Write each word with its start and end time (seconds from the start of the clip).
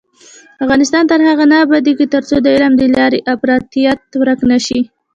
افغانستان 0.63 1.03
تر 1.11 1.19
هغو 1.27 1.45
نه 1.51 1.57
ابادیږي، 1.65 2.05
ترڅو 2.13 2.35
د 2.41 2.47
علم 2.55 2.73
له 2.81 2.87
لارې 2.97 3.19
افراطیت 3.33 4.01
ورک 4.21 4.39
نشي. 4.51 4.81